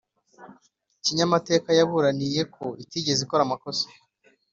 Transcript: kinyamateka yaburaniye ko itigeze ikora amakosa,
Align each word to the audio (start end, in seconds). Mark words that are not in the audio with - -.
kinyamateka 1.03 1.69
yaburaniye 1.79 2.41
ko 2.55 2.65
itigeze 2.83 3.19
ikora 3.23 3.41
amakosa, 3.45 3.85